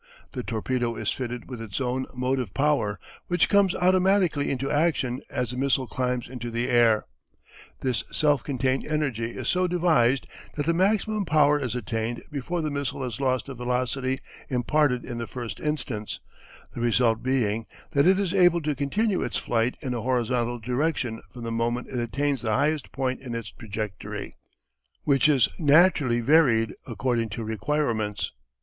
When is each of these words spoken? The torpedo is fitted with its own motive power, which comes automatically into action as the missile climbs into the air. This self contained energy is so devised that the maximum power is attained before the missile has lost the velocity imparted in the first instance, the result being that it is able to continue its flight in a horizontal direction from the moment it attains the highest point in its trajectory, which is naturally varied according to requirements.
The 0.31 0.41
torpedo 0.41 0.95
is 0.95 1.11
fitted 1.11 1.47
with 1.47 1.61
its 1.61 1.79
own 1.79 2.07
motive 2.15 2.55
power, 2.55 2.99
which 3.27 3.49
comes 3.49 3.75
automatically 3.75 4.49
into 4.49 4.71
action 4.71 5.21
as 5.29 5.51
the 5.51 5.57
missile 5.57 5.85
climbs 5.85 6.27
into 6.27 6.49
the 6.49 6.69
air. 6.69 7.05
This 7.81 8.03
self 8.11 8.43
contained 8.43 8.83
energy 8.83 9.29
is 9.29 9.47
so 9.47 9.67
devised 9.67 10.25
that 10.55 10.65
the 10.65 10.73
maximum 10.73 11.23
power 11.23 11.59
is 11.59 11.75
attained 11.75 12.23
before 12.31 12.63
the 12.63 12.71
missile 12.71 13.03
has 13.03 13.19
lost 13.21 13.45
the 13.45 13.53
velocity 13.53 14.17
imparted 14.49 15.05
in 15.05 15.19
the 15.19 15.27
first 15.27 15.59
instance, 15.59 16.19
the 16.73 16.81
result 16.81 17.21
being 17.21 17.67
that 17.91 18.07
it 18.07 18.17
is 18.17 18.33
able 18.33 18.63
to 18.63 18.73
continue 18.73 19.21
its 19.21 19.37
flight 19.37 19.77
in 19.81 19.93
a 19.93 20.01
horizontal 20.01 20.57
direction 20.57 21.21
from 21.31 21.43
the 21.43 21.51
moment 21.51 21.89
it 21.89 21.99
attains 21.99 22.41
the 22.41 22.49
highest 22.49 22.91
point 22.91 23.21
in 23.21 23.35
its 23.35 23.51
trajectory, 23.51 24.35
which 25.03 25.29
is 25.29 25.47
naturally 25.59 26.21
varied 26.21 26.73
according 26.87 27.29
to 27.29 27.43
requirements. 27.43 28.31